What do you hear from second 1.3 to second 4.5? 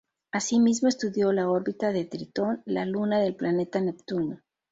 la órbita de Tritón, la luna del planeta Neptuno.